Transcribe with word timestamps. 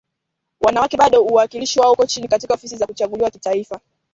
wanawake 0.61 0.97
bado 0.97 1.23
uwakilishi 1.23 1.79
wao 1.79 1.91
uko 1.93 2.05
chini 2.05 2.27
katika 2.27 2.53
ofisi 2.53 2.77
za 2.77 2.87
kuchaguliwa 2.87 3.29
kitaifa 3.31 3.79